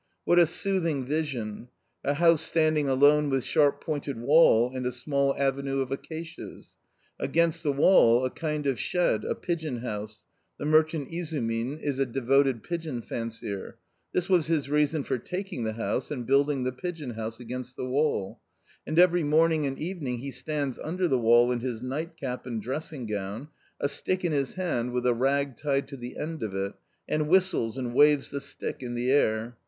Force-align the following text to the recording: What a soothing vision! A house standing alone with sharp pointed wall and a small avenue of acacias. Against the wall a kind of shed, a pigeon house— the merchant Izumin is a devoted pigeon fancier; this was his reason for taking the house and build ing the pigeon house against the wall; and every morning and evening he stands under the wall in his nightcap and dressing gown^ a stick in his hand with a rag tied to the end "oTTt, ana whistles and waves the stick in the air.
What 0.25 0.39
a 0.39 0.47
soothing 0.47 1.05
vision! 1.05 1.67
A 2.03 2.15
house 2.15 2.41
standing 2.41 2.89
alone 2.89 3.29
with 3.29 3.43
sharp 3.43 3.81
pointed 3.83 4.19
wall 4.19 4.71
and 4.75 4.83
a 4.87 4.91
small 4.91 5.35
avenue 5.37 5.79
of 5.81 5.91
acacias. 5.91 6.71
Against 7.19 7.61
the 7.61 7.71
wall 7.71 8.25
a 8.25 8.31
kind 8.31 8.65
of 8.65 8.79
shed, 8.79 9.23
a 9.23 9.35
pigeon 9.35 9.81
house— 9.81 10.23
the 10.57 10.65
merchant 10.65 11.11
Izumin 11.13 11.77
is 11.81 11.99
a 11.99 12.07
devoted 12.07 12.63
pigeon 12.63 13.03
fancier; 13.03 13.77
this 14.11 14.27
was 14.27 14.47
his 14.47 14.71
reason 14.71 15.03
for 15.03 15.19
taking 15.19 15.65
the 15.65 15.73
house 15.73 16.09
and 16.09 16.25
build 16.25 16.49
ing 16.49 16.63
the 16.63 16.71
pigeon 16.71 17.11
house 17.11 17.39
against 17.39 17.75
the 17.75 17.85
wall; 17.85 18.39
and 18.87 18.97
every 18.97 19.21
morning 19.23 19.67
and 19.67 19.77
evening 19.77 20.17
he 20.17 20.31
stands 20.31 20.79
under 20.79 21.07
the 21.07 21.19
wall 21.19 21.51
in 21.51 21.59
his 21.59 21.83
nightcap 21.83 22.47
and 22.47 22.63
dressing 22.63 23.07
gown^ 23.07 23.49
a 23.79 23.87
stick 23.87 24.25
in 24.25 24.31
his 24.31 24.55
hand 24.55 24.93
with 24.93 25.05
a 25.05 25.13
rag 25.13 25.55
tied 25.57 25.87
to 25.89 25.95
the 25.95 26.17
end 26.17 26.39
"oTTt, 26.41 26.73
ana 27.07 27.23
whistles 27.23 27.77
and 27.77 27.93
waves 27.93 28.31
the 28.31 28.41
stick 28.41 28.77
in 28.81 28.95
the 28.95 29.11
air. 29.11 29.55